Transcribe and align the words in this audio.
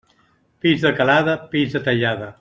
Peix 0.65 0.85
de 0.87 0.91
calada, 1.01 1.37
peix 1.55 1.77
de 1.77 1.83
tallada. 1.89 2.37